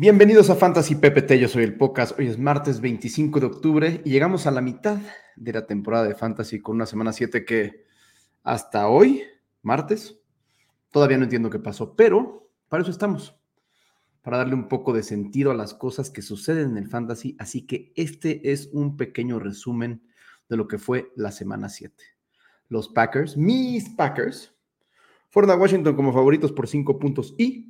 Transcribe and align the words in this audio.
Bienvenidos 0.00 0.48
a 0.48 0.54
Fantasy 0.54 0.94
PPT, 0.94 1.40
yo 1.40 1.48
soy 1.48 1.64
el 1.64 1.76
Pocas. 1.76 2.14
Hoy 2.16 2.28
es 2.28 2.38
martes 2.38 2.80
25 2.80 3.40
de 3.40 3.46
octubre 3.46 4.00
y 4.04 4.10
llegamos 4.10 4.46
a 4.46 4.52
la 4.52 4.60
mitad 4.60 5.00
de 5.34 5.52
la 5.52 5.66
temporada 5.66 6.04
de 6.06 6.14
Fantasy 6.14 6.60
con 6.60 6.76
una 6.76 6.86
semana 6.86 7.12
7 7.12 7.44
que 7.44 7.84
hasta 8.44 8.86
hoy, 8.86 9.24
martes, 9.60 10.20
todavía 10.92 11.18
no 11.18 11.24
entiendo 11.24 11.50
qué 11.50 11.58
pasó, 11.58 11.96
pero 11.96 12.48
para 12.68 12.82
eso 12.82 12.92
estamos, 12.92 13.34
para 14.22 14.36
darle 14.36 14.54
un 14.54 14.68
poco 14.68 14.92
de 14.92 15.02
sentido 15.02 15.50
a 15.50 15.56
las 15.56 15.74
cosas 15.74 16.10
que 16.10 16.22
suceden 16.22 16.70
en 16.70 16.76
el 16.76 16.86
Fantasy. 16.86 17.34
Así 17.40 17.66
que 17.66 17.92
este 17.96 18.52
es 18.52 18.70
un 18.72 18.96
pequeño 18.96 19.40
resumen 19.40 20.04
de 20.48 20.56
lo 20.56 20.68
que 20.68 20.78
fue 20.78 21.10
la 21.16 21.32
semana 21.32 21.68
7. 21.68 21.96
Los 22.68 22.88
Packers, 22.88 23.36
mis 23.36 23.88
Packers, 23.96 24.54
fueron 25.28 25.50
a 25.50 25.56
Washington 25.56 25.96
como 25.96 26.12
favoritos 26.12 26.52
por 26.52 26.68
5 26.68 27.00
puntos 27.00 27.34
y 27.36 27.67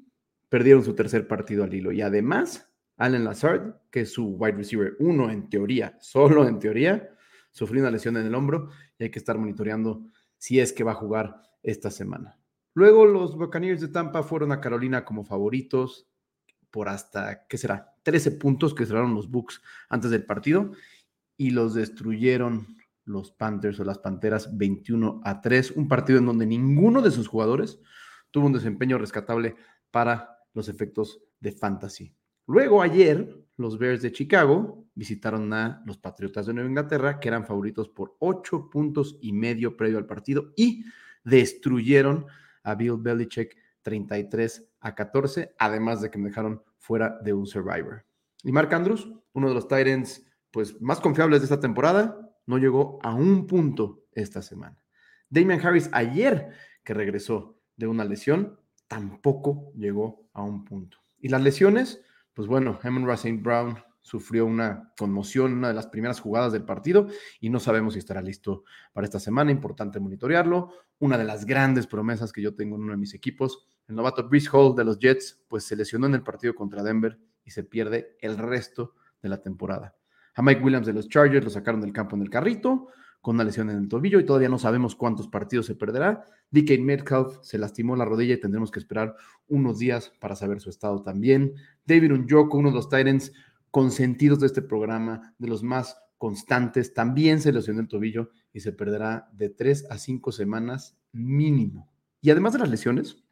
perdieron 0.48 0.84
su 0.84 0.94
tercer 0.94 1.26
partido 1.26 1.64
al 1.64 1.74
hilo. 1.74 1.92
Y 1.92 2.02
además, 2.02 2.70
Allen 2.96 3.24
Lazard, 3.24 3.74
que 3.90 4.02
es 4.02 4.12
su 4.12 4.36
wide 4.36 4.56
receiver 4.56 4.96
uno 4.98 5.30
en 5.30 5.48
teoría, 5.48 5.96
solo 6.00 6.46
en 6.46 6.58
teoría, 6.58 7.10
sufrió 7.52 7.82
una 7.82 7.90
lesión 7.90 8.16
en 8.16 8.26
el 8.26 8.34
hombro 8.34 8.70
y 8.98 9.04
hay 9.04 9.10
que 9.10 9.18
estar 9.18 9.38
monitoreando 9.38 10.04
si 10.36 10.60
es 10.60 10.72
que 10.72 10.84
va 10.84 10.92
a 10.92 10.96
jugar 10.96 11.42
esta 11.62 11.90
semana. 11.90 12.38
Luego 12.74 13.06
los 13.06 13.36
Buccaneers 13.36 13.80
de 13.80 13.88
Tampa 13.88 14.22
fueron 14.22 14.52
a 14.52 14.60
Carolina 14.60 15.04
como 15.04 15.24
favoritos 15.24 16.08
por 16.70 16.88
hasta, 16.88 17.46
¿qué 17.48 17.58
será? 17.58 17.94
13 18.02 18.32
puntos 18.32 18.74
que 18.74 18.86
cerraron 18.86 19.14
los 19.14 19.30
Bucks 19.30 19.62
antes 19.88 20.10
del 20.10 20.24
partido 20.24 20.72
y 21.36 21.50
los 21.50 21.74
destruyeron 21.74 22.76
los 23.04 23.32
Panthers 23.32 23.80
o 23.80 23.84
las 23.84 23.98
Panteras 23.98 24.56
21 24.56 25.20
a 25.24 25.40
3, 25.40 25.72
un 25.72 25.88
partido 25.88 26.18
en 26.18 26.26
donde 26.26 26.46
ninguno 26.46 27.00
de 27.00 27.10
sus 27.10 27.26
jugadores 27.26 27.80
tuvo 28.30 28.46
un 28.46 28.52
desempeño 28.52 28.98
rescatable 28.98 29.56
para 29.90 30.37
los 30.54 30.68
efectos 30.68 31.20
de 31.40 31.52
fantasy. 31.52 32.14
Luego 32.46 32.82
ayer, 32.82 33.36
los 33.56 33.78
Bears 33.78 34.02
de 34.02 34.12
Chicago 34.12 34.86
visitaron 34.94 35.52
a 35.52 35.82
los 35.86 35.98
Patriotas 35.98 36.46
de 36.46 36.54
Nueva 36.54 36.68
Inglaterra, 36.68 37.20
que 37.20 37.28
eran 37.28 37.44
favoritos 37.44 37.88
por 37.88 38.16
ocho 38.20 38.70
puntos 38.70 39.18
y 39.20 39.32
medio 39.32 39.76
previo 39.76 39.98
al 39.98 40.06
partido, 40.06 40.52
y 40.56 40.84
destruyeron 41.24 42.26
a 42.62 42.74
Bill 42.74 42.96
Belichick 42.98 43.56
33 43.82 44.70
a 44.80 44.94
14, 44.94 45.54
además 45.58 46.00
de 46.00 46.10
que 46.10 46.18
me 46.18 46.28
dejaron 46.28 46.62
fuera 46.78 47.18
de 47.22 47.32
un 47.32 47.46
Survivor. 47.46 48.04
Y 48.42 48.52
Mark 48.52 48.72
Andrews, 48.72 49.12
uno 49.32 49.48
de 49.48 49.54
los 49.54 49.68
Titans 49.68 50.24
pues, 50.50 50.80
más 50.80 51.00
confiables 51.00 51.40
de 51.40 51.44
esta 51.44 51.60
temporada, 51.60 52.18
no 52.46 52.58
llegó 52.58 52.98
a 53.02 53.14
un 53.14 53.46
punto 53.46 54.06
esta 54.12 54.42
semana. 54.42 54.82
Damian 55.28 55.64
Harris 55.64 55.90
ayer, 55.92 56.50
que 56.82 56.94
regresó 56.94 57.60
de 57.76 57.86
una 57.86 58.04
lesión, 58.04 58.57
tampoco 58.88 59.70
llegó 59.74 60.28
a 60.32 60.42
un 60.42 60.64
punto. 60.64 60.98
Y 61.20 61.28
las 61.28 61.42
lesiones, 61.42 62.00
pues 62.34 62.48
bueno, 62.48 62.78
Hemon 62.82 63.08
St. 63.10 63.40
Brown 63.42 63.78
sufrió 64.00 64.46
una 64.46 64.92
conmoción 64.96 65.52
en 65.52 65.58
una 65.58 65.68
de 65.68 65.74
las 65.74 65.88
primeras 65.88 66.18
jugadas 66.18 66.52
del 66.52 66.64
partido 66.64 67.08
y 67.40 67.50
no 67.50 67.60
sabemos 67.60 67.92
si 67.92 67.98
estará 67.98 68.22
listo 68.22 68.64
para 68.92 69.04
esta 69.04 69.20
semana. 69.20 69.50
Importante 69.50 70.00
monitorearlo. 70.00 70.72
Una 70.98 71.18
de 71.18 71.24
las 71.24 71.44
grandes 71.44 71.86
promesas 71.86 72.32
que 72.32 72.40
yo 72.40 72.54
tengo 72.54 72.76
en 72.76 72.82
uno 72.82 72.92
de 72.92 72.98
mis 72.98 73.14
equipos, 73.14 73.68
el 73.86 73.96
novato 73.96 74.26
Brice 74.28 74.48
Hall 74.52 74.74
de 74.74 74.84
los 74.84 74.98
Jets, 74.98 75.44
pues 75.46 75.64
se 75.64 75.76
lesionó 75.76 76.06
en 76.06 76.14
el 76.14 76.22
partido 76.22 76.54
contra 76.54 76.82
Denver 76.82 77.18
y 77.44 77.50
se 77.50 77.64
pierde 77.64 78.16
el 78.20 78.38
resto 78.38 78.94
de 79.22 79.28
la 79.28 79.42
temporada. 79.42 79.94
A 80.34 80.42
Mike 80.42 80.62
Williams 80.62 80.86
de 80.86 80.94
los 80.94 81.08
Chargers 81.08 81.44
lo 81.44 81.50
sacaron 81.50 81.80
del 81.80 81.92
campo 81.92 82.16
en 82.16 82.22
el 82.22 82.30
carrito 82.30 82.88
con 83.28 83.34
una 83.34 83.44
lesión 83.44 83.68
en 83.68 83.76
el 83.76 83.88
tobillo 83.90 84.18
y 84.18 84.24
todavía 84.24 84.48
no 84.48 84.58
sabemos 84.58 84.96
cuántos 84.96 85.28
partidos 85.28 85.66
se 85.66 85.74
perderá. 85.74 86.24
DK 86.50 86.80
Metcalf 86.80 87.36
se 87.42 87.58
lastimó 87.58 87.94
la 87.94 88.06
rodilla 88.06 88.32
y 88.32 88.40
tendremos 88.40 88.70
que 88.70 88.78
esperar 88.78 89.16
unos 89.48 89.78
días 89.78 90.14
para 90.18 90.34
saber 90.34 90.62
su 90.62 90.70
estado 90.70 91.02
también. 91.02 91.52
David 91.84 92.14
Unjoko, 92.14 92.56
uno 92.56 92.70
de 92.70 92.76
los 92.76 92.88
Titans 92.88 93.34
consentidos 93.70 94.40
de 94.40 94.46
este 94.46 94.62
programa, 94.62 95.34
de 95.36 95.46
los 95.46 95.62
más 95.62 95.98
constantes, 96.16 96.94
también 96.94 97.42
se 97.42 97.52
lesionó 97.52 97.80
el 97.82 97.88
tobillo 97.88 98.30
y 98.54 98.60
se 98.60 98.72
perderá 98.72 99.28
de 99.34 99.50
tres 99.50 99.84
a 99.90 99.98
cinco 99.98 100.32
semanas 100.32 100.96
mínimo. 101.12 101.92
Y 102.22 102.30
además 102.30 102.54
de 102.54 102.60
las 102.60 102.70
lesiones, 102.70 103.22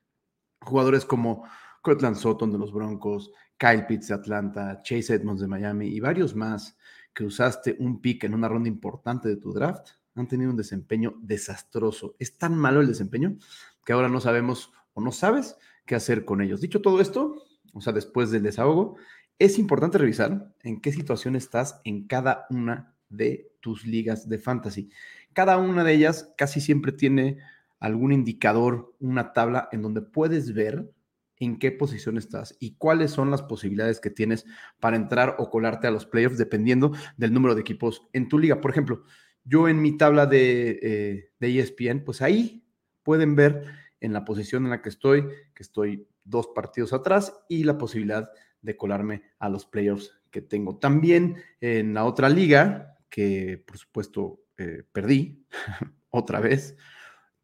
jugadores 0.60 1.06
como 1.06 1.44
Cortland 1.80 2.16
Sutton 2.16 2.52
de 2.52 2.58
los 2.58 2.70
Broncos, 2.70 3.32
Kyle 3.56 3.86
Pitts 3.86 4.08
de 4.08 4.14
Atlanta, 4.14 4.82
Chase 4.82 5.14
Edmonds 5.14 5.40
de 5.40 5.48
Miami 5.48 5.86
y 5.86 6.00
varios 6.00 6.34
más 6.34 6.76
que 7.16 7.24
usaste 7.24 7.74
un 7.78 8.02
pick 8.02 8.24
en 8.24 8.34
una 8.34 8.46
ronda 8.46 8.68
importante 8.68 9.26
de 9.26 9.36
tu 9.36 9.54
draft 9.54 9.88
han 10.14 10.28
tenido 10.28 10.50
un 10.50 10.56
desempeño 10.56 11.14
desastroso. 11.22 12.14
Es 12.18 12.36
tan 12.36 12.54
malo 12.54 12.82
el 12.82 12.86
desempeño 12.86 13.38
que 13.86 13.94
ahora 13.94 14.10
no 14.10 14.20
sabemos 14.20 14.70
o 14.92 15.00
no 15.00 15.12
sabes 15.12 15.56
qué 15.86 15.94
hacer 15.94 16.26
con 16.26 16.42
ellos. 16.42 16.60
Dicho 16.60 16.82
todo 16.82 17.00
esto, 17.00 17.42
o 17.72 17.80
sea, 17.80 17.94
después 17.94 18.30
del 18.30 18.42
desahogo, 18.42 18.96
es 19.38 19.58
importante 19.58 19.96
revisar 19.96 20.52
en 20.62 20.82
qué 20.82 20.92
situación 20.92 21.36
estás 21.36 21.80
en 21.84 22.06
cada 22.06 22.46
una 22.50 22.94
de 23.08 23.50
tus 23.60 23.86
ligas 23.86 24.28
de 24.28 24.38
fantasy. 24.38 24.90
Cada 25.32 25.56
una 25.56 25.84
de 25.84 25.94
ellas 25.94 26.34
casi 26.36 26.60
siempre 26.60 26.92
tiene 26.92 27.38
algún 27.80 28.12
indicador, 28.12 28.94
una 29.00 29.32
tabla 29.32 29.70
en 29.72 29.80
donde 29.80 30.02
puedes 30.02 30.52
ver 30.52 30.92
en 31.38 31.58
qué 31.58 31.70
posición 31.72 32.18
estás 32.18 32.56
y 32.60 32.76
cuáles 32.76 33.10
son 33.10 33.30
las 33.30 33.42
posibilidades 33.42 34.00
que 34.00 34.10
tienes 34.10 34.46
para 34.80 34.96
entrar 34.96 35.36
o 35.38 35.50
colarte 35.50 35.86
a 35.86 35.90
los 35.90 36.06
playoffs 36.06 36.38
dependiendo 36.38 36.92
del 37.16 37.32
número 37.32 37.54
de 37.54 37.60
equipos 37.60 38.02
en 38.12 38.28
tu 38.28 38.38
liga. 38.38 38.60
Por 38.60 38.70
ejemplo, 38.70 39.04
yo 39.44 39.68
en 39.68 39.80
mi 39.80 39.96
tabla 39.96 40.26
de, 40.26 40.78
eh, 40.82 41.30
de 41.38 41.58
ESPN, 41.58 42.04
pues 42.04 42.22
ahí 42.22 42.64
pueden 43.02 43.36
ver 43.36 43.62
en 44.00 44.12
la 44.12 44.24
posición 44.24 44.64
en 44.64 44.70
la 44.70 44.82
que 44.82 44.88
estoy, 44.88 45.22
que 45.54 45.62
estoy 45.62 46.08
dos 46.24 46.48
partidos 46.54 46.92
atrás 46.92 47.32
y 47.48 47.64
la 47.64 47.78
posibilidad 47.78 48.30
de 48.60 48.76
colarme 48.76 49.22
a 49.38 49.48
los 49.48 49.64
playoffs 49.64 50.12
que 50.30 50.42
tengo. 50.42 50.78
También 50.78 51.36
en 51.60 51.94
la 51.94 52.04
otra 52.04 52.28
liga, 52.28 52.98
que 53.08 53.62
por 53.64 53.78
supuesto 53.78 54.42
eh, 54.58 54.82
perdí 54.92 55.46
otra 56.10 56.40
vez, 56.40 56.76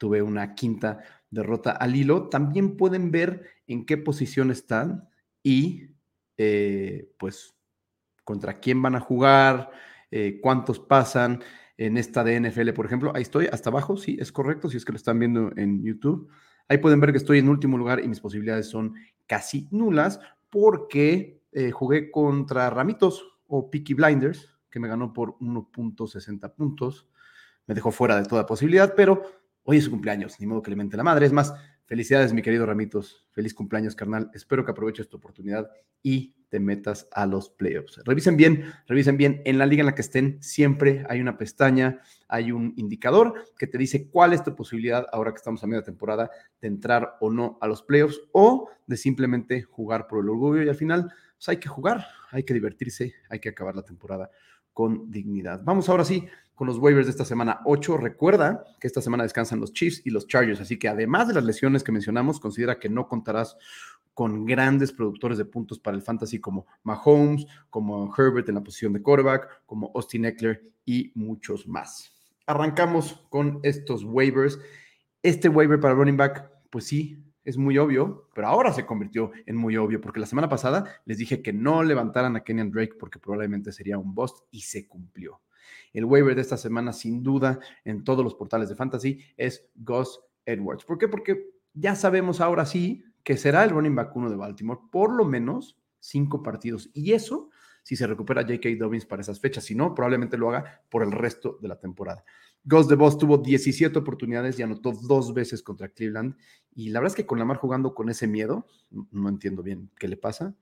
tuve 0.03 0.21
una 0.21 0.57
quinta 0.57 0.99
derrota 1.31 1.71
al 1.71 1.95
hilo, 1.95 2.29
también 2.29 2.77
pueden 2.77 3.13
ver 3.13 3.45
en 3.69 3.87
qué 3.87 3.97
posición 3.97 4.51
están 4.51 5.09
y 5.45 5.91
eh, 6.37 7.09
pues 7.21 7.55
contra 8.25 8.59
quién 8.59 8.83
van 8.83 8.97
a 8.97 9.01
jugar, 9.01 9.71
eh, 10.11 10.41
cuántos 10.43 10.81
pasan 10.81 11.41
en 11.77 11.99
esta 11.99 12.25
de 12.25 12.41
NFL, 12.41 12.71
por 12.73 12.87
ejemplo. 12.87 13.13
Ahí 13.15 13.23
estoy, 13.23 13.47
hasta 13.47 13.71
abajo, 13.71 13.97
sí, 13.97 14.17
es 14.19 14.33
correcto, 14.33 14.69
si 14.69 14.77
es 14.77 14.85
que 14.85 14.91
lo 14.91 14.97
están 14.97 15.21
viendo 15.21 15.53
en 15.55 15.85
YouTube. 15.85 16.29
Ahí 16.67 16.79
pueden 16.79 16.99
ver 16.99 17.13
que 17.13 17.19
estoy 17.19 17.39
en 17.39 17.49
último 17.49 17.79
lugar 17.79 18.01
y 18.01 18.09
mis 18.09 18.19
posibilidades 18.19 18.69
son 18.69 18.97
casi 19.29 19.69
nulas 19.71 20.19
porque 20.51 21.45
eh, 21.53 21.71
jugué 21.71 22.11
contra 22.11 22.71
Ramitos 22.71 23.25
o 23.47 23.71
Peaky 23.71 23.95
Blinders, 23.95 24.53
que 24.69 24.81
me 24.81 24.89
ganó 24.89 25.13
por 25.13 25.39
1.60 25.39 26.53
puntos. 26.57 27.07
Me 27.69 27.77
dejó 27.77 27.93
fuera 27.93 28.21
de 28.21 28.27
toda 28.27 28.47
posibilidad, 28.47 28.95
pero 28.97 29.42
Hoy 29.65 29.77
es 29.77 29.85
su 29.85 29.91
cumpleaños, 29.91 30.41
ni 30.41 30.47
modo 30.47 30.61
que 30.61 30.71
le 30.71 30.77
mente 30.77 30.97
la 30.97 31.05
madre. 31.05 31.25
Es 31.25 31.33
más, 31.33 31.55
felicidades, 31.85 32.33
mi 32.33 32.43
querido 32.43 32.67
Ramitos. 32.67 33.29
Feliz 33.31 33.55
cumpleaños, 33.55 33.95
carnal. 33.95 34.29
Espero 34.35 34.65
que 34.65 34.73
aproveches 34.73 35.09
tu 35.09 35.19
oportunidad 35.19 35.71
y 36.03 36.35
te 36.49 36.59
metas 36.59 37.07
a 37.13 37.27
los 37.27 37.49
playoffs. 37.49 38.01
Revisen 38.05 38.37
bien, 38.37 38.65
revisen 38.89 39.17
bien. 39.17 39.41
En 39.45 39.59
la 39.59 39.67
liga 39.67 39.83
en 39.83 39.87
la 39.87 39.95
que 39.95 40.03
estén, 40.03 40.43
siempre 40.43 41.07
hay 41.09 41.21
una 41.21 41.39
pestaña, 41.39 42.01
hay 42.27 42.51
un 42.51 42.75
indicador 42.77 43.35
que 43.57 43.69
te 43.69 43.79
dice 43.79 44.11
cuál 44.11 44.33
es 44.33 44.43
tu 44.43 44.57
posibilidad, 44.57 45.07
ahora 45.13 45.31
que 45.31 45.37
estamos 45.37 45.63
a 45.63 45.69
media 45.69 45.85
temporada, 45.85 46.29
de 46.61 46.67
entrar 46.67 47.17
o 47.21 47.31
no 47.31 47.57
a 47.61 47.69
los 47.69 47.85
playoffs 47.85 48.21
o 48.33 48.69
de 48.89 48.97
simplemente 48.97 49.63
jugar 49.63 50.09
por 50.09 50.25
el 50.25 50.29
orgullo. 50.29 50.65
Y 50.65 50.69
al 50.69 50.75
final, 50.75 51.09
pues 51.37 51.49
hay 51.49 51.59
que 51.59 51.69
jugar, 51.69 52.05
hay 52.33 52.43
que 52.43 52.53
divertirse, 52.53 53.15
hay 53.31 53.39
que 53.39 53.51
acabar 53.51 53.77
la 53.77 53.83
temporada 53.83 54.29
con 54.73 55.11
dignidad. 55.11 55.63
Vamos 55.65 55.89
ahora 55.89 56.05
sí 56.05 56.27
con 56.55 56.67
los 56.67 56.79
waivers 56.79 57.07
de 57.07 57.11
esta 57.11 57.25
semana 57.25 57.61
8. 57.65 57.97
Recuerda 57.97 58.65
que 58.81 58.87
esta 58.87 59.01
semana 59.01 59.25
descansan 59.25 59.61
los 59.61 59.73
Chiefs 59.73 60.03
y 60.05 60.11
los 60.11 60.27
Chargers, 60.27 60.61
así 60.61 60.79
que 60.79 60.89
además 60.89 61.29
de 61.29 61.35
las 61.35 61.45
lesiones 61.45 61.83
que 61.83 61.93
mencionamos, 61.93 62.39
considera 62.41 62.79
que 62.79 62.89
no 62.89 63.09
contarás 63.09 63.57
con 64.15 64.45
grandes 64.45 64.93
productores 64.93 65.39
de 65.39 65.45
puntos 65.45 65.79
para 65.79 65.97
el 65.97 66.03
fantasy 66.03 66.39
como 66.39 66.67
Mahomes, 66.83 67.47
como 67.71 68.15
Herbert 68.17 68.49
en 68.49 68.57
la 68.57 68.63
posición 68.63 68.93
de 68.93 69.03
quarterback, 69.03 69.65
como 69.67 69.91
Austin 69.95 70.27
Eckler 70.27 70.63
y 70.85 71.13
muchos 71.15 71.67
más. 71.67 72.13
Arrancamos 72.47 73.25
con 73.31 73.61
estos 73.63 74.05
waivers. 74.05 74.59
Este 75.23 75.49
waiver 75.49 75.81
para 75.81 75.95
running 75.95 76.17
back, 76.17 76.51
pues 76.71 76.87
sí, 76.87 77.25
es 77.45 77.57
muy 77.57 77.79
obvio, 77.79 78.29
pero 78.35 78.49
ahora 78.49 78.73
se 78.73 78.87
convirtió 78.87 79.33
en 79.47 79.57
muy 79.57 79.77
obvio, 79.77 80.01
porque 80.01 80.21
la 80.21 80.27
semana 80.27 80.49
pasada 80.49 81.01
les 81.05 81.19
dije 81.19 81.43
que 81.43 81.53
no 81.53 81.83
levantaran 81.83 82.37
a 82.37 82.45
Kenyan 82.45 82.71
Drake 82.71 82.95
porque 82.99 83.19
probablemente 83.19 83.73
sería 83.73 83.99
un 83.99 84.15
bust 84.15 84.39
y 84.51 84.61
se 84.61 84.87
cumplió. 84.87 85.41
El 85.93 86.05
waiver 86.05 86.35
de 86.35 86.41
esta 86.41 86.57
semana, 86.57 86.93
sin 86.93 87.23
duda, 87.23 87.59
en 87.85 88.05
todos 88.05 88.25
los 88.25 88.35
portales 88.35 88.69
de 88.69 88.77
fantasy, 88.77 89.21
es 89.37 89.69
Gus 89.75 90.21
Edwards. 90.47 90.85
¿Por 90.85 90.99
qué? 90.99 91.09
Porque 91.09 91.51
ya 91.75 91.95
sabemos 91.95 92.41
ahora 92.41 92.67
sí 92.67 93.05
que 93.23 93.37
será 93.37 93.65
el 93.65 93.71
running 93.71 93.95
back 93.95 94.15
uno 94.17 94.31
de 94.31 94.37
Baltimore, 94.37 94.81
por 94.91 95.13
lo 95.15 95.25
menos 95.25 95.79
cinco 96.01 96.43
partidos. 96.43 96.91
Y 96.93 97.13
eso 97.13 97.51
si 97.83 97.97
se 97.97 98.07
recupera 98.07 98.43
J.K. 98.43 98.71
Dobbins 98.79 99.07
para 99.07 99.23
esas 99.23 99.41
fechas. 99.41 99.65
Si 99.65 99.75
no, 99.75 99.95
probablemente 99.95 100.37
lo 100.37 100.51
haga 100.51 100.83
por 100.89 101.03
el 101.03 101.13
resto 101.13 101.59
de 101.61 101.69
la 101.69 101.79
temporada. 101.79 102.25
Ghost 102.65 102.89
de 102.89 102.97
Boss 102.97 103.19
tuvo 103.19 103.39
17 103.39 103.99
oportunidades 103.99 104.59
y 104.59 104.63
anotó 104.63 104.93
dos 104.93 105.35
veces 105.35 105.63
contra 105.63 105.89
Cleveland. 105.89 106.37
Y 106.75 106.91
la 106.91 107.01
verdad 107.01 107.13
es 107.13 107.17
que 107.17 107.27
con 107.27 107.39
Lamar 107.39 107.57
jugando 107.57 107.95
con 107.95 108.09
ese 108.09 108.27
miedo, 108.27 108.67
no 108.91 109.29
entiendo 109.29 109.63
bien 109.63 109.91
qué 109.99 110.07
le 110.07 110.17
pasa, 110.17 110.55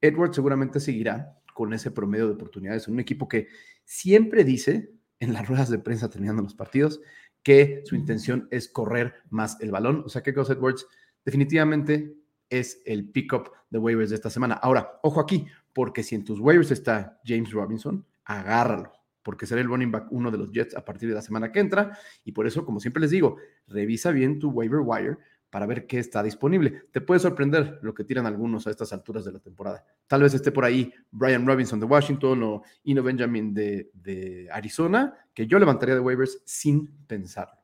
Edwards 0.00 0.36
seguramente 0.36 0.78
seguirá 0.78 1.36
con 1.54 1.72
ese 1.72 1.90
promedio 1.90 2.28
de 2.28 2.34
oportunidades 2.34 2.86
en 2.86 2.94
un 2.94 3.00
equipo 3.00 3.28
que 3.28 3.48
siempre 3.84 4.44
dice 4.44 4.92
en 5.18 5.32
las 5.32 5.48
ruedas 5.48 5.68
de 5.70 5.80
prensa 5.80 6.08
terminando 6.08 6.42
los 6.42 6.54
partidos 6.54 7.00
que 7.42 7.82
su 7.84 7.96
intención 7.96 8.46
es 8.50 8.68
correr 8.68 9.14
más 9.30 9.60
el 9.60 9.72
balón. 9.72 10.02
O 10.04 10.08
sea 10.08 10.22
que 10.22 10.32
Gus 10.32 10.50
Edwards 10.50 10.86
definitivamente 11.24 12.14
es 12.50 12.82
el 12.84 13.08
pickup 13.10 13.50
de 13.70 13.78
waivers 13.78 14.10
de 14.10 14.16
esta 14.16 14.30
semana. 14.30 14.54
Ahora, 14.54 14.98
ojo 15.02 15.20
aquí, 15.20 15.46
porque 15.72 16.02
si 16.02 16.14
en 16.14 16.24
tus 16.24 16.40
waivers 16.40 16.70
está 16.70 17.20
James 17.24 17.52
Robinson, 17.52 18.04
agárralo, 18.24 18.92
porque 19.22 19.46
será 19.46 19.60
el 19.60 19.68
running 19.68 19.90
back 19.90 20.06
uno 20.10 20.30
de 20.30 20.38
los 20.38 20.50
Jets 20.52 20.76
a 20.76 20.84
partir 20.84 21.08
de 21.08 21.14
la 21.14 21.22
semana 21.22 21.52
que 21.52 21.60
entra. 21.60 21.98
Y 22.24 22.32
por 22.32 22.46
eso, 22.46 22.64
como 22.64 22.80
siempre 22.80 23.00
les 23.00 23.10
digo, 23.10 23.36
revisa 23.66 24.10
bien 24.10 24.38
tu 24.38 24.50
waiver 24.50 24.80
wire 24.82 25.18
para 25.50 25.66
ver 25.66 25.86
qué 25.86 25.98
está 25.98 26.22
disponible. 26.22 26.82
Te 26.92 27.00
puede 27.00 27.20
sorprender 27.20 27.78
lo 27.82 27.94
que 27.94 28.04
tiran 28.04 28.26
algunos 28.26 28.66
a 28.66 28.70
estas 28.70 28.92
alturas 28.92 29.24
de 29.24 29.32
la 29.32 29.38
temporada. 29.38 29.84
Tal 30.06 30.22
vez 30.22 30.34
esté 30.34 30.52
por 30.52 30.64
ahí 30.64 30.92
Brian 31.10 31.46
Robinson 31.46 31.80
de 31.80 31.86
Washington 31.86 32.42
o 32.42 32.62
Ino 32.84 33.02
Benjamin 33.02 33.54
de, 33.54 33.90
de 33.94 34.48
Arizona, 34.52 35.14
que 35.32 35.46
yo 35.46 35.58
levantaría 35.58 35.94
de 35.94 36.00
waivers 36.00 36.42
sin 36.44 36.86
pensarlo. 37.06 37.58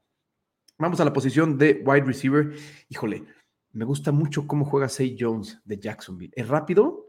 Vamos 0.79 0.99
a 1.01 1.05
la 1.05 1.13
posición 1.13 1.57
de 1.57 1.83
wide 1.85 2.05
receiver. 2.05 2.53
Híjole, 2.89 3.25
me 3.75 3.85
gusta 3.85 4.13
mucho 4.13 4.47
cómo 4.47 4.65
juega 4.65 4.89
Say 4.89 5.17
Jones 5.19 5.61
de 5.65 5.79
Jacksonville. 5.79 6.33
Es 6.37 6.49
rápido 6.49 7.09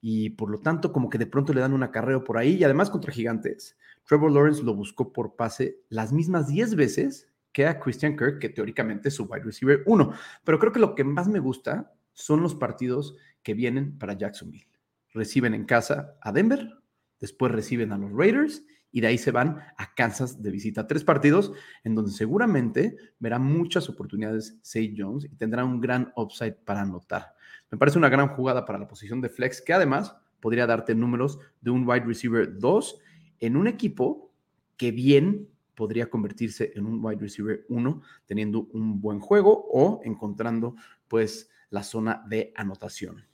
y 0.00 0.30
por 0.30 0.50
lo 0.50 0.60
tanto 0.60 0.92
como 0.92 1.10
que 1.10 1.18
de 1.18 1.26
pronto 1.26 1.52
le 1.52 1.60
dan 1.60 1.74
un 1.74 1.82
acarreo 1.82 2.24
por 2.24 2.38
ahí 2.38 2.54
y 2.54 2.64
además 2.64 2.90
contra 2.90 3.12
gigantes. 3.12 3.76
Trevor 4.04 4.32
Lawrence 4.32 4.62
lo 4.62 4.74
buscó 4.74 5.12
por 5.12 5.36
pase 5.36 5.80
las 5.90 6.12
mismas 6.12 6.48
10 6.48 6.74
veces 6.74 7.28
que 7.52 7.66
a 7.66 7.78
Christian 7.78 8.16
Kirk, 8.16 8.38
que 8.38 8.48
teóricamente 8.48 9.08
es 9.08 9.14
su 9.14 9.24
wide 9.24 9.44
receiver 9.44 9.82
1. 9.86 10.12
Pero 10.44 10.58
creo 10.58 10.72
que 10.72 10.80
lo 10.80 10.94
que 10.94 11.04
más 11.04 11.28
me 11.28 11.38
gusta 11.38 11.94
son 12.12 12.42
los 12.42 12.54
partidos 12.54 13.16
que 13.42 13.54
vienen 13.54 13.98
para 13.98 14.14
Jacksonville. 14.14 14.68
Reciben 15.12 15.54
en 15.54 15.64
casa 15.64 16.16
a 16.22 16.32
Denver, 16.32 16.78
después 17.20 17.52
reciben 17.52 17.92
a 17.92 17.98
los 17.98 18.12
Raiders 18.12 18.62
y 18.96 19.02
de 19.02 19.08
ahí 19.08 19.18
se 19.18 19.30
van 19.30 19.58
a 19.76 19.94
Kansas 19.94 20.42
de 20.42 20.50
visita. 20.50 20.86
Tres 20.86 21.04
partidos 21.04 21.52
en 21.84 21.94
donde 21.94 22.12
seguramente 22.12 22.96
verá 23.18 23.38
muchas 23.38 23.90
oportunidades 23.90 24.56
Say 24.62 24.94
Jones 24.96 25.26
y 25.26 25.36
tendrá 25.36 25.66
un 25.66 25.82
gran 25.82 26.14
upside 26.16 26.54
para 26.64 26.80
anotar. 26.80 27.34
Me 27.70 27.76
parece 27.76 27.98
una 27.98 28.08
gran 28.08 28.28
jugada 28.28 28.64
para 28.64 28.78
la 28.78 28.88
posición 28.88 29.20
de 29.20 29.28
flex 29.28 29.60
que 29.60 29.74
además 29.74 30.16
podría 30.40 30.66
darte 30.66 30.94
números 30.94 31.38
de 31.60 31.72
un 31.72 31.86
wide 31.86 32.06
receiver 32.06 32.58
2 32.58 32.98
en 33.40 33.58
un 33.58 33.66
equipo 33.66 34.32
que 34.78 34.92
bien 34.92 35.46
podría 35.74 36.08
convertirse 36.08 36.72
en 36.74 36.86
un 36.86 37.04
wide 37.04 37.20
receiver 37.20 37.66
1 37.68 38.02
teniendo 38.24 38.66
un 38.72 39.02
buen 39.02 39.20
juego 39.20 39.68
o 39.74 40.00
encontrando 40.04 40.74
pues 41.06 41.50
la 41.68 41.82
zona 41.82 42.24
de 42.30 42.50
anotación. 42.56 43.26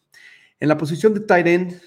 En 0.58 0.68
la 0.68 0.76
posición 0.76 1.14
de 1.14 1.20
tight 1.20 1.46
end, 1.46 1.80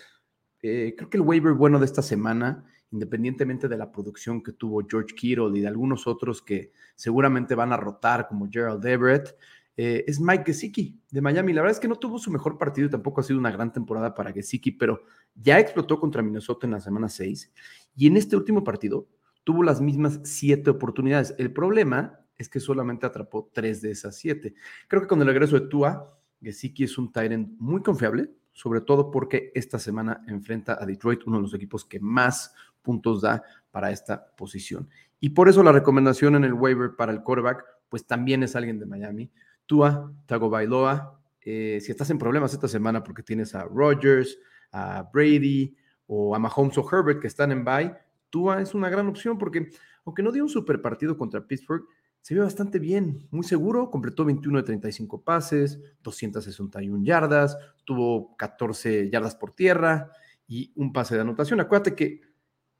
eh, 0.61 0.95
creo 0.97 1.09
que 1.09 1.17
el 1.17 1.23
waiver 1.23 1.51
bueno 1.51 1.77
de 1.77 1.85
esta 1.85 2.01
semana, 2.01 2.63
independientemente 2.91 3.67
de 3.67 3.77
la 3.77 3.91
producción 3.91 4.41
que 4.41 4.53
tuvo 4.53 4.85
George 4.87 5.15
Kittle 5.15 5.57
y 5.57 5.61
de 5.61 5.67
algunos 5.67 6.07
otros 6.07 6.41
que 6.41 6.71
seguramente 6.95 7.55
van 7.55 7.73
a 7.73 7.77
rotar 7.77 8.27
como 8.27 8.49
Gerald 8.49 8.85
Everett, 8.85 9.35
eh, 9.77 10.05
es 10.07 10.19
Mike 10.21 10.45
Gesicki 10.45 10.97
de 11.11 11.21
Miami. 11.21 11.51
La 11.51 11.61
verdad 11.61 11.75
es 11.75 11.81
que 11.81 11.87
no 11.87 11.97
tuvo 11.97 12.17
su 12.17 12.31
mejor 12.31 12.57
partido 12.57 12.87
y 12.87 12.91
tampoco 12.91 13.19
ha 13.21 13.23
sido 13.23 13.39
una 13.39 13.51
gran 13.51 13.73
temporada 13.73 14.13
para 14.13 14.31
Gesicki, 14.31 14.71
pero 14.71 15.03
ya 15.33 15.59
explotó 15.59 15.99
contra 15.99 16.21
Minnesota 16.21 16.65
en 16.65 16.71
la 16.71 16.79
semana 16.79 17.09
6 17.09 17.51
y 17.95 18.07
en 18.07 18.17
este 18.17 18.37
último 18.37 18.63
partido 18.63 19.07
tuvo 19.43 19.63
las 19.63 19.81
mismas 19.81 20.19
siete 20.23 20.69
oportunidades. 20.69 21.35
El 21.37 21.51
problema 21.51 22.19
es 22.37 22.49
que 22.49 22.59
solamente 22.59 23.05
atrapó 23.05 23.49
tres 23.53 23.81
de 23.81 23.91
esas 23.91 24.15
siete. 24.17 24.55
Creo 24.87 25.01
que 25.01 25.07
con 25.07 25.21
el 25.21 25.27
regreso 25.27 25.59
de 25.59 25.67
Tua, 25.67 26.19
Gesicki 26.41 26.83
es 26.83 26.97
un 26.97 27.11
Tyrant 27.11 27.57
muy 27.59 27.81
confiable, 27.81 28.31
sobre 28.53 28.81
todo 28.81 29.11
porque 29.11 29.51
esta 29.53 29.79
semana 29.79 30.23
enfrenta 30.27 30.77
a 30.81 30.85
Detroit, 30.85 31.21
uno 31.25 31.37
de 31.37 31.43
los 31.43 31.53
equipos 31.53 31.85
que 31.85 31.99
más 31.99 32.53
puntos 32.85 33.21
da 33.21 33.43
para 33.71 33.91
esta 33.91 34.33
posición. 34.37 34.87
Y 35.19 35.31
por 35.31 35.49
eso 35.49 35.63
la 35.63 35.73
recomendación 35.73 36.35
en 36.35 36.45
el 36.45 36.53
waiver 36.53 36.95
para 36.95 37.11
el 37.11 37.23
quarterback, 37.23 37.65
pues 37.89 38.07
también 38.07 38.43
es 38.43 38.55
alguien 38.55 38.79
de 38.79 38.85
Miami. 38.85 39.31
Tua, 39.65 40.13
Tago 40.27 40.49
Bailoa, 40.49 41.19
eh, 41.41 41.79
si 41.81 41.91
estás 41.91 42.09
en 42.09 42.17
problemas 42.17 42.53
esta 42.53 42.67
semana 42.67 43.03
porque 43.03 43.23
tienes 43.23 43.53
a 43.55 43.63
Rodgers, 43.63 44.37
a 44.71 45.09
Brady 45.11 45.75
o 46.07 46.35
a 46.35 46.39
Mahomes 46.39 46.77
o 46.77 46.87
Herbert 46.89 47.19
que 47.19 47.27
están 47.27 47.51
en 47.51 47.65
bye, 47.65 47.93
Tua 48.29 48.61
es 48.61 48.73
una 48.73 48.89
gran 48.89 49.07
opción 49.07 49.37
porque, 49.37 49.69
aunque 50.05 50.23
no 50.23 50.31
dio 50.31 50.43
un 50.43 50.49
super 50.49 50.81
partido 50.81 51.17
contra 51.17 51.45
Pittsburgh, 51.45 51.85
se 52.25 52.33
ve 52.33 52.41
bastante 52.41 52.79
bien, 52.79 53.27
muy 53.29 53.43
seguro, 53.43 53.91
completó 53.91 54.25
21 54.25 54.57
de 54.57 54.63
35 54.63 55.21
pases, 55.21 55.79
261 56.01 57.05
yardas, 57.05 57.55
tuvo 57.83 58.35
14 58.35 59.11
yardas 59.11 59.35
por 59.35 59.51
tierra 59.51 60.11
y 60.47 60.73
un 60.75 60.91
pase 60.91 61.13
de 61.13 61.21
anotación. 61.21 61.59
Acuérdate 61.59 61.93
que 61.93 62.21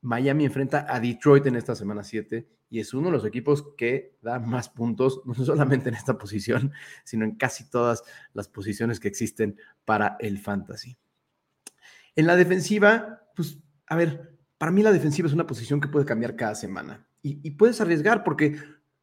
Miami 0.02 0.44
enfrenta 0.44 0.86
a 0.88 1.00
Detroit 1.00 1.46
en 1.46 1.56
esta 1.56 1.74
semana 1.74 2.04
7 2.04 2.48
y 2.68 2.80
es 2.80 2.94
uno 2.94 3.08
de 3.08 3.12
los 3.12 3.24
equipos 3.24 3.74
que 3.76 4.16
da 4.22 4.38
más 4.38 4.68
puntos, 4.68 5.22
no 5.26 5.34
solamente 5.34 5.88
en 5.88 5.94
esta 5.94 6.18
posición, 6.18 6.72
sino 7.04 7.24
en 7.24 7.36
casi 7.36 7.68
todas 7.70 8.02
las 8.32 8.48
posiciones 8.48 9.00
que 9.00 9.08
existen 9.08 9.58
para 9.84 10.16
el 10.20 10.38
fantasy. 10.38 10.96
En 12.14 12.26
la 12.26 12.36
defensiva, 12.36 13.22
pues, 13.34 13.58
a 13.86 13.96
ver, 13.96 14.36
para 14.58 14.72
mí 14.72 14.82
la 14.82 14.92
defensiva 14.92 15.28
es 15.28 15.34
una 15.34 15.46
posición 15.46 15.80
que 15.80 15.88
puede 15.88 16.06
cambiar 16.06 16.34
cada 16.34 16.54
semana 16.54 17.06
y, 17.22 17.50
puedes 17.52 17.80
arriesgar 17.80 18.22
porque 18.22 18.56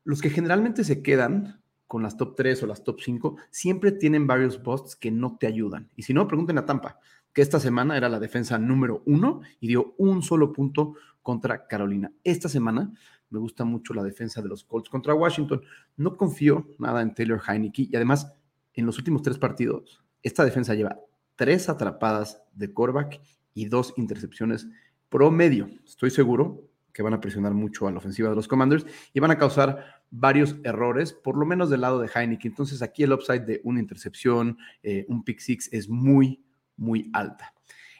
los 0.06 0.22
que 0.22 0.30
generalmente 0.30 0.86
se 0.86 1.02
quedan 1.02 1.62
con 1.88 2.04
las 2.04 2.16
top 2.16 2.36
3 2.38 2.64
o 2.64 2.68
las 2.68 2.84
top 2.84 3.02
5 3.02 3.38
siempre 3.52 3.92
tienen 3.92 4.28
varios 4.28 4.58
posts 4.58 4.96
que 4.96 5.12
no 5.12 5.38
te 5.38 5.46
ayudan. 5.46 5.90
Y 5.96 6.04
si 6.04 6.14
no, 6.14 6.28
pregunten 6.28 6.58
a 6.58 6.66
Tampa, 6.66 7.00
que 7.34 7.42
esta 7.42 7.60
semana 7.60 7.98
era 7.98 8.10
la 8.10 8.20
defensa 8.20 8.58
número 8.58 9.04
uno 9.06 9.42
y 9.60 9.68
dio 9.68 9.96
un 9.98 10.22
solo 10.22 10.54
punto 10.54 10.96
contra 11.22 11.68
Carolina. 11.68 12.12
Esta 12.24 12.48
semana 12.48 12.94
me 13.30 13.40
gusta 13.40 13.66
mucho 13.66 13.94
la 13.94 14.04
defensa 14.04 14.42
de 14.42 14.50
los 14.50 14.64
Colts 14.64 14.90
contra 14.90 15.16
Washington. 15.16 15.62
No 15.98 16.16
confío 16.16 16.68
nada 16.78 17.02
en 17.02 17.14
Taylor 17.14 17.42
Heineke 17.48 17.88
y 17.90 17.96
además 17.96 18.32
en 18.76 18.86
los 18.86 18.98
últimos 18.98 19.22
tres 19.22 19.38
partidos, 19.38 20.04
esta 20.22 20.46
defensa 20.46 20.74
lleva 20.74 21.00
tres 21.36 21.70
atrapadas 21.70 22.42
de 22.54 22.74
Corback 22.74 23.20
y 23.54 23.66
dos 23.66 23.94
intercepciones 23.98 24.68
promedio. 25.10 25.70
Estoy 25.86 26.10
seguro 26.10 26.70
que 26.92 27.04
van 27.04 27.14
a 27.14 27.22
presionar 27.22 27.54
mucho 27.54 27.88
a 27.88 27.92
la 27.92 27.98
ofensiva 27.98 28.30
de 28.30 28.36
los 28.36 28.48
Commanders 28.48 28.86
y 29.14 29.20
van 29.20 29.32
a 29.32 29.38
causar 29.38 30.04
varios 30.12 30.56
errores, 30.64 31.12
por 31.12 31.38
lo 31.38 31.46
menos 31.46 31.70
del 31.70 31.82
lado 31.82 32.00
de 32.00 32.10
Heineken. 32.14 32.52
Entonces 32.52 32.82
aquí 32.84 33.04
el 33.04 33.14
upside 33.14 33.46
de 33.46 33.62
una 33.64 33.80
intercepción, 33.80 34.58
eh, 34.84 35.06
un 35.10 35.24
pick 35.24 35.40
six 35.40 35.70
es 35.74 35.90
muy, 35.90 36.44
muy 36.78 37.10
alta. 37.14 37.54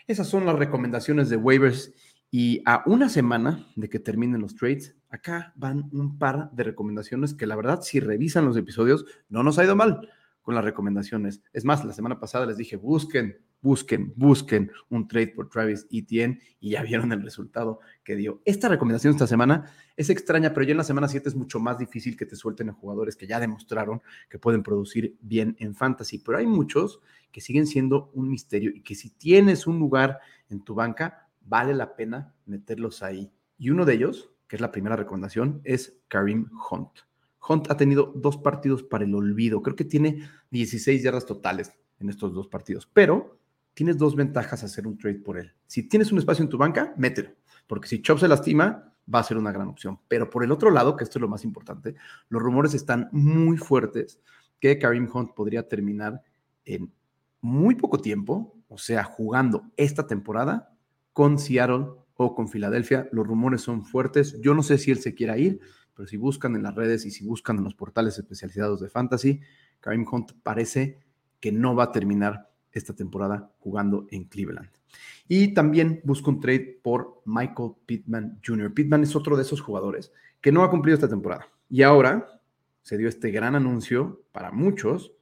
Esas 0.08 0.28
son 0.28 0.46
las 0.46 0.58
recomendaciones 0.58 1.30
de 1.30 1.38
waivers 1.38 1.94
y 2.30 2.62
a 2.66 2.84
una 2.86 3.10
semana 3.10 3.66
de 3.76 3.90
que 3.90 4.00
terminen 4.00 4.42
los 4.42 4.56
trades, 4.56 4.96
acá 5.10 5.54
van 5.56 5.90
un 5.92 6.18
par 6.18 6.50
de 6.52 6.64
recomendaciones 6.64 7.34
que 7.34 7.46
la 7.46 7.56
verdad 7.56 7.82
si 7.84 8.00
revisan 8.00 8.46
los 8.46 8.58
episodios 8.58 9.06
no 9.30 9.44
nos 9.44 9.60
ha 9.60 9.66
ido 9.66 9.76
mal 9.76 10.10
con 10.44 10.54
las 10.54 10.64
recomendaciones. 10.64 11.42
Es 11.54 11.66
más, 11.66 11.84
la 11.84 11.94
semana 11.94 12.20
pasada 12.20 12.46
les 12.46 12.58
dije, 12.58 12.76
busquen, 12.76 13.40
busquen, 13.62 14.14
busquen 14.16 14.72
un 14.90 15.08
trade 15.08 15.30
por 15.30 15.50
Travis 15.50 15.88
Etienne 15.90 16.40
y 16.60 16.72
ya 16.72 16.84
vieron 16.84 17.12
el 17.14 17.24
resultado 17.24 17.80
que 18.04 18.16
dio. 18.16 18.42
Esta 18.46 18.68
recomendación 18.68 19.14
esta 19.14 19.26
semana 19.26 19.72
es 19.96 20.10
extraña, 20.10 20.54
pero 20.54 20.66
ya 20.66 20.72
en 20.72 20.78
la 20.78 20.84
semana 20.84 21.08
7 21.08 21.30
es 21.30 21.36
mucho 21.36 21.60
más 21.60 21.80
difícil 21.80 22.18
que 22.18 22.26
te 22.26 22.36
suelten 22.36 22.70
a 22.70 22.74
jugadores 22.74 23.16
que 23.16 23.26
ya 23.26 23.40
demostraron 23.40 24.02
que 24.30 24.38
pueden 24.38 24.64
producir 24.64 25.18
bien 25.22 25.56
en 25.60 25.74
fantasy, 25.74 26.20
pero 26.20 26.38
hay 26.38 26.46
muchos 26.46 27.00
que 27.32 27.42
siguen 27.42 27.66
siendo 27.66 28.12
un 28.14 28.30
misterio 28.30 28.70
y 28.76 28.82
que 28.82 28.96
si 28.96 29.10
tienes 29.12 29.66
un 29.66 29.80
lugar 29.80 30.20
en 30.50 30.62
tu 30.62 30.76
banca, 30.76 31.30
vale 31.42 31.74
la 31.74 31.96
pena 31.96 32.36
meterlos 32.46 33.02
ahí. 33.02 33.32
Y 33.58 33.70
uno 33.70 33.86
de 33.86 33.94
ellos, 33.94 34.30
que 34.48 34.58
es 34.58 34.62
la 34.62 34.72
primera 34.72 34.98
recomendación, 34.98 35.62
es 35.64 36.02
Karim 36.10 36.50
Hunt. 36.70 37.00
Hunt 37.48 37.70
ha 37.70 37.78
tenido 37.78 38.14
dos 38.16 38.38
partidos 38.38 38.84
para 38.84 39.06
el 39.06 39.14
olvido. 39.16 39.62
Creo 39.62 39.76
que 39.76 39.86
tiene 39.86 40.30
16 40.52 41.04
yardas 41.04 41.26
totales 41.26 41.74
en 42.00 42.10
estos 42.10 42.34
dos 42.34 42.48
partidos, 42.48 42.90
pero 42.92 43.38
tienes 43.74 43.98
dos 43.98 44.16
ventajas 44.16 44.64
a 44.64 44.68
hacer 44.68 44.88
un 44.88 44.98
trade 44.98 45.20
por 45.20 45.38
él. 45.38 45.54
Si 45.68 45.84
tienes 45.84 46.12
un 46.12 46.20
espacio 46.20 46.44
en 46.44 46.50
tu 46.50 46.58
banca, 46.58 46.94
mételo, 46.98 47.32
porque 47.68 47.88
si 47.88 48.02
Chop 48.02 48.20
se 48.20 48.28
lastima, 48.28 48.94
va 49.14 49.20
a 49.20 49.24
ser 49.24 49.38
una 49.38 49.52
gran 49.52 49.68
opción. 49.68 50.00
Pero 50.08 50.30
por 50.30 50.44
el 50.44 50.52
otro 50.52 50.72
lado, 50.72 50.96
que 50.96 51.04
esto 51.04 51.20
es 51.20 51.22
lo 51.22 51.28
más 51.28 51.44
importante, 51.44 51.96
los 52.30 52.42
rumores 52.42 52.74
están 52.74 53.10
muy 53.12 53.58
fuertes 53.58 54.20
que 54.60 54.80
Karim 54.80 55.10
Hunt 55.14 55.34
podría 55.34 55.68
terminar 55.68 56.22
en 56.66 56.92
muy 57.42 57.76
poco 57.76 58.00
tiempo, 58.00 58.56
o 58.70 58.78
sea, 58.78 59.04
jugando 59.04 59.64
esta 59.76 60.08
temporada 60.08 60.74
con 61.12 61.38
Seattle 61.38 61.88
o 62.16 62.36
con 62.36 62.48
Filadelfia. 62.48 63.10
Los 63.12 63.28
rumores 63.28 63.62
son 63.62 63.84
fuertes. 63.84 64.40
Yo 64.42 64.54
no 64.54 64.64
sé 64.64 64.78
si 64.78 64.92
él 64.92 65.00
se 65.00 65.14
quiera 65.14 65.38
ir, 65.38 65.60
pero 65.94 66.08
si 66.08 66.18
buscan 66.18 66.56
en 66.56 66.64
las 66.64 66.76
redes 66.76 67.06
y 67.06 67.12
si 67.12 67.26
buscan 67.26 67.58
en 67.58 67.64
los 67.64 67.76
portales 67.76 68.18
especializados 68.18 68.82
de 68.82 68.90
fantasy, 68.90 69.42
Karim 69.80 70.06
Hunt 70.10 70.32
parece 70.44 71.00
que 71.40 71.52
no 71.52 71.76
va 71.76 71.86
a 71.86 71.92
terminar 71.92 72.50
esta 72.72 72.94
temporada 72.94 73.52
jugando 73.60 74.08
en 74.12 74.26
Cleveland. 74.26 74.70
Y 75.28 75.54
también 75.54 76.02
busco 76.04 76.32
un 76.32 76.40
trade 76.40 76.80
por 76.82 77.22
Michael 77.26 77.72
Pittman 77.86 78.40
Jr. 78.46 78.74
Pittman 78.74 79.04
es 79.04 79.16
otro 79.16 79.36
de 79.36 79.44
esos 79.44 79.62
jugadores 79.62 80.12
que 80.42 80.52
no 80.52 80.64
ha 80.64 80.70
cumplido 80.70 80.96
esta 80.96 81.10
temporada. 81.10 81.48
Y 81.70 81.84
ahora 81.84 82.42
se 82.82 82.98
dio 82.98 83.08
este 83.08 83.32
gran 83.32 83.56
anuncio 83.56 84.24
para 84.32 84.52
muchos 84.52 85.14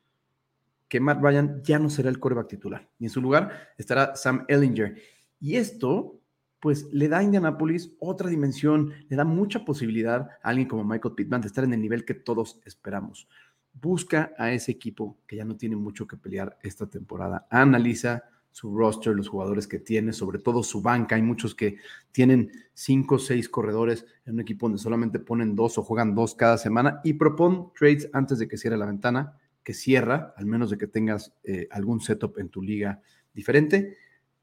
que 0.87 0.99
Matt 0.99 1.21
Ryan 1.21 1.61
ya 1.63 1.79
no 1.79 1.89
será 1.89 2.09
el 2.09 2.19
coreback 2.19 2.49
titular. 2.49 2.89
Y 2.99 3.05
en 3.05 3.09
su 3.09 3.21
lugar 3.21 3.69
estará 3.77 4.15
Sam 4.15 4.45
Ellinger. 4.47 5.01
Y 5.39 5.55
esto, 5.55 6.19
pues, 6.61 6.87
le 6.93 7.09
da 7.09 7.17
a 7.17 7.23
Indianapolis 7.23 7.91
otra 7.99 8.29
dimensión, 8.29 8.93
le 9.09 9.17
da 9.17 9.25
mucha 9.25 9.65
posibilidad 9.65 10.29
a 10.43 10.49
alguien 10.49 10.67
como 10.67 10.85
Michael 10.85 11.15
Pittman 11.15 11.41
de 11.41 11.47
estar 11.47 11.63
en 11.63 11.73
el 11.73 11.81
nivel 11.81 12.05
que 12.05 12.13
todos 12.13 12.61
esperamos. 12.63 13.27
Busca 13.73 14.33
a 14.37 14.51
ese 14.51 14.71
equipo 14.71 15.17
que 15.25 15.37
ya 15.37 15.43
no 15.43 15.57
tiene 15.57 15.75
mucho 15.75 16.07
que 16.07 16.17
pelear 16.17 16.57
esta 16.61 16.87
temporada. 16.87 17.47
Analiza 17.49 18.23
su 18.51 18.75
roster, 18.75 19.15
los 19.15 19.29
jugadores 19.29 19.67
que 19.67 19.79
tiene, 19.79 20.13
sobre 20.13 20.37
todo 20.37 20.61
su 20.61 20.81
banca. 20.81 21.15
Hay 21.15 21.21
muchos 21.21 21.55
que 21.55 21.77
tienen 22.11 22.51
cinco 22.73 23.15
o 23.15 23.19
seis 23.19 23.49
corredores 23.49 24.05
en 24.25 24.35
un 24.35 24.41
equipo 24.41 24.67
donde 24.67 24.77
solamente 24.77 25.19
ponen 25.19 25.55
dos 25.55 25.77
o 25.77 25.83
juegan 25.83 26.13
dos 26.13 26.35
cada 26.35 26.57
semana 26.57 27.01
y 27.03 27.13
propon 27.13 27.71
trades 27.73 28.09
antes 28.13 28.37
de 28.39 28.47
que 28.47 28.57
cierre 28.57 28.77
la 28.77 28.85
ventana, 28.85 29.37
que 29.63 29.73
cierra, 29.73 30.33
al 30.37 30.45
menos 30.45 30.69
de 30.69 30.77
que 30.77 30.87
tengas 30.87 31.33
eh, 31.43 31.67
algún 31.71 32.01
setup 32.01 32.37
en 32.37 32.49
tu 32.49 32.61
liga 32.61 33.01
diferente, 33.33 33.97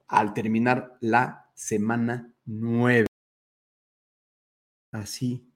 al 0.08 0.32
terminar 0.32 0.96
la 1.00 1.47
semana 1.58 2.32
nueve. 2.44 3.08
Así, 4.92 5.52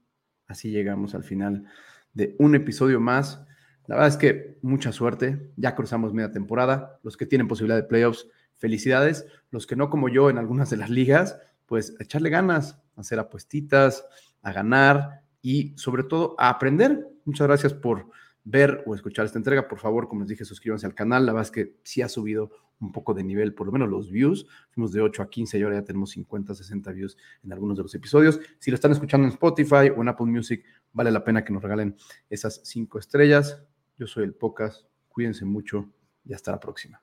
así 0.48 0.70
llegamos 0.70 1.14
al 1.14 1.22
final 1.22 1.64
de 2.12 2.34
un 2.40 2.56
episodio 2.56 3.00
más. 3.00 3.46
La 3.86 3.94
verdad 3.94 4.08
es 4.08 4.16
que 4.16 4.58
mucha 4.62 4.90
suerte, 4.90 5.52
ya 5.56 5.74
cruzamos 5.76 6.12
media 6.12 6.32
temporada, 6.32 6.98
los 7.04 7.16
que 7.16 7.24
tienen 7.24 7.48
posibilidad 7.48 7.80
de 7.80 7.88
playoffs 7.88 8.26
felicidades. 8.56 9.26
Los 9.50 9.66
que 9.66 9.76
no 9.76 9.90
como 9.90 10.08
yo 10.08 10.28
en 10.28 10.38
algunas 10.38 10.70
de 10.70 10.76
las 10.76 10.90
ligas, 10.90 11.38
pues 11.66 11.94
echarle 12.00 12.30
ganas, 12.30 12.82
hacer 12.96 13.18
apuestitas, 13.20 14.04
a 14.42 14.52
ganar 14.52 15.22
y 15.40 15.72
sobre 15.76 16.02
todo 16.02 16.34
a 16.36 16.48
aprender. 16.48 17.08
Muchas 17.24 17.46
gracias 17.46 17.74
por 17.74 18.10
ver 18.44 18.82
o 18.86 18.94
escuchar 18.96 19.24
esta 19.24 19.38
entrega. 19.38 19.68
Por 19.68 19.78
favor, 19.78 20.08
como 20.08 20.22
les 20.22 20.30
dije, 20.30 20.44
suscríbanse 20.44 20.84
al 20.84 20.94
canal. 20.94 21.24
La 21.26 21.32
verdad 21.32 21.46
es 21.46 21.52
que 21.52 21.76
sí 21.84 22.02
ha 22.02 22.08
subido 22.08 22.50
un 22.82 22.92
poco 22.92 23.14
de 23.14 23.24
nivel, 23.24 23.54
por 23.54 23.66
lo 23.66 23.72
menos 23.72 23.88
los 23.88 24.10
views. 24.10 24.46
Fuimos 24.70 24.92
de 24.92 25.00
8 25.00 25.22
a 25.22 25.30
15 25.30 25.58
y 25.58 25.62
ahora 25.62 25.76
ya 25.76 25.84
tenemos 25.84 26.10
50, 26.10 26.54
60 26.54 26.92
views 26.92 27.16
en 27.44 27.52
algunos 27.52 27.76
de 27.76 27.84
los 27.84 27.94
episodios. 27.94 28.40
Si 28.58 28.70
lo 28.70 28.74
están 28.74 28.92
escuchando 28.92 29.26
en 29.26 29.32
Spotify 29.32 29.90
o 29.96 30.02
en 30.02 30.08
Apple 30.08 30.26
Music, 30.26 30.64
vale 30.92 31.10
la 31.10 31.24
pena 31.24 31.44
que 31.44 31.52
nos 31.52 31.62
regalen 31.62 31.96
esas 32.28 32.60
cinco 32.64 32.98
estrellas. 32.98 33.62
Yo 33.96 34.06
soy 34.06 34.24
el 34.24 34.34
Pocas. 34.34 34.86
Cuídense 35.08 35.44
mucho 35.44 35.90
y 36.24 36.32
hasta 36.34 36.52
la 36.52 36.60
próxima. 36.60 37.01